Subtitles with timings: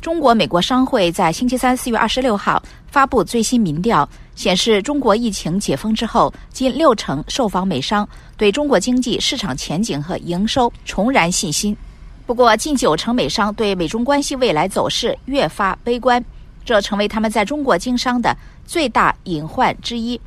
[0.00, 11.76] 中国美国商会在星期三四月二十六号发布最新民调，显示中国疫情解封之后，近六成受访美商对中国经济市场前景和营收重燃信心。
[12.24, 16.24] 不过，近九成美商对美中关系未来走势越发悲观，
[16.64, 20.18] 这成为他们在中国经商的最大隐患之一。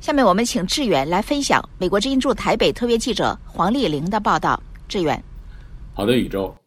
[0.00, 4.60] 下面我们请志远来分享美国之音驻台北特约记者黄丽玲的报道。
[4.88, 5.22] 志远，
[5.94, 6.61] 好的，宇宙。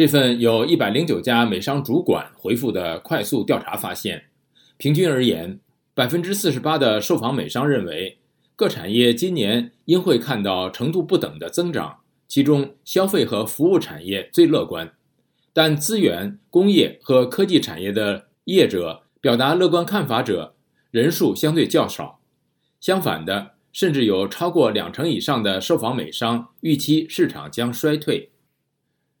[0.00, 4.24] 这份由一百零九家美商主管回复的快速调查发现，
[4.78, 5.60] 平均而言，
[5.92, 8.16] 百分之四十八的受访美商认为
[8.56, 14.90] 各产业今年应会看到程度不等的增长，其中消费和服务产业最乐观，
[15.52, 20.54] 但资源、工业和科技产业的业者表达乐观看法者
[20.90, 22.20] 人数相对较少。
[22.80, 28.29] 相反的，甚至有超过两成以上的受访美商预期市场将衰退。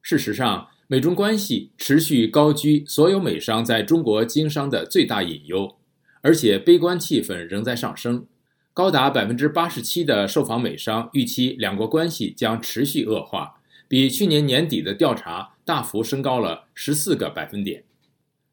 [0.02, 5.76] 事实上，美中关系持续高居所有美商在中国经商的最大隐忧，
[6.20, 8.26] 而且悲观气氛仍在上升。
[8.72, 17.84] 高达百分之八十七的受访美商预期两国关系将持续恶化，比去年年底的调查大幅升高了十四个百分点。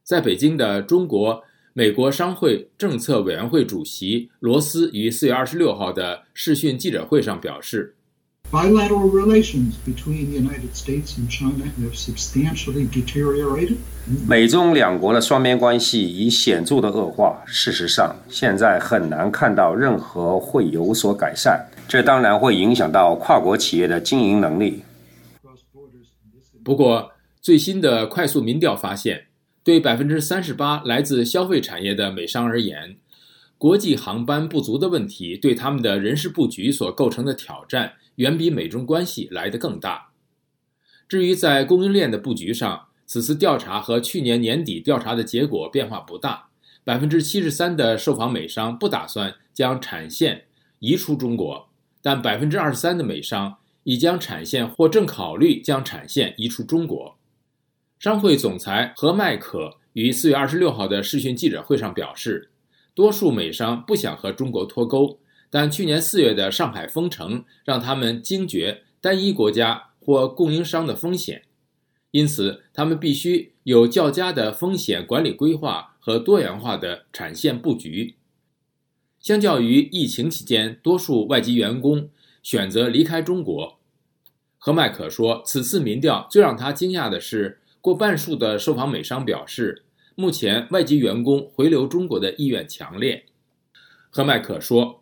[0.04, 7.97] 在北京的中国美国商会政策委员会主席罗斯于四月二十六号的视讯记者会上表示。
[8.52, 13.78] Bilateral relations between the United States and China have substantially deteriorated.
[14.26, 17.44] 美中两国的双边关系已显著的恶化。
[17.46, 21.68] 事实上，现在很难看到任何会有所改善。
[21.88, 24.84] 这当然会影响到跨国企业的经营能力。
[26.64, 27.12] 不过，
[27.42, 29.28] 最新的快速民调发现，
[29.64, 32.98] 对百分之三十八来自消费产业的美商而言，
[33.58, 37.94] 国际航班不足的问题对他们的人事布局所构成的挑战。
[38.18, 40.10] 远比美中关系来得更大。
[41.08, 46.48] 至于在供应链的布局上，此次调查和去年年底调查的结果变化不大。
[46.84, 50.46] 百分之七十三的受访美商不打算将产线
[50.80, 51.70] 移出中国，
[52.02, 57.16] 但百分之二十三的美商已将产线或正考虑将产线移出中国。
[58.00, 62.50] 商会总裁何麦可于四月二十六号的视讯记者会上表示，
[62.98, 65.20] 多数美商不想和中国脱钩。
[65.52, 71.44] 但去年四月的上海封城让他们惊觉单一国家或供应商的风险，
[72.10, 78.16] 因此他们必须有较佳的风险管理规划和多元化的产线布局。
[79.20, 82.10] 相较于疫情期间多数外籍员工
[82.42, 83.78] 选择离开中国，
[84.58, 89.84] 何麦可说，此次民调最让他惊讶的是，过半数的受访美商表示，
[90.20, 93.22] 目前外籍员工回流中国的意愿强烈。
[94.10, 95.00] 和麦可说。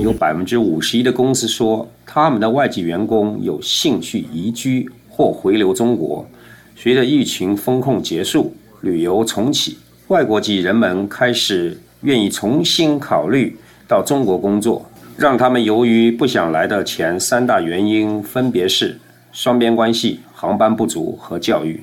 [0.00, 6.24] 有百分之五十一的公司说，他们的外籍员工有兴趣移居或回流中国。
[6.76, 9.76] 随着疫情风控结束，旅游重启，
[10.06, 13.56] 外国籍人们开始愿意重新考虑
[13.88, 14.88] 到中国工作。
[15.16, 18.96] 让他们由于不想来的前三大原因分别是
[19.32, 21.80] 双边关系、航班不足和教育。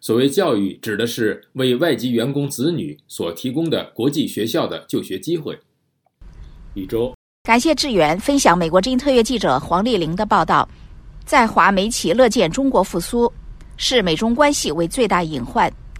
[0.00, 5.58] 所谓教育，指的是为外籍员工子女所提供的国际学校的就学机会。
[6.74, 10.68] 一周，感谢志远分享美国之音特约记者黄丽玲的报道。
[11.24, 13.32] 在华媒企乐见中国复苏，
[13.76, 15.72] 视美中关系为最大隐患。